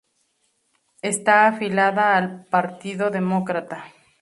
[1.03, 3.83] Está afiliada al Partido Demócrata.